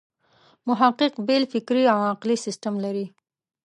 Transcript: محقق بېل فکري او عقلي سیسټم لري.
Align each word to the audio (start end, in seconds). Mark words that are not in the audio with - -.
محقق 0.67 1.13
بېل 1.27 1.43
فکري 1.53 1.83
او 1.93 1.99
عقلي 2.11 2.37
سیسټم 2.45 2.73
لري. 2.85 3.05